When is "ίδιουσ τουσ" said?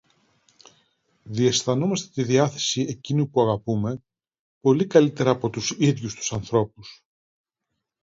5.77-6.33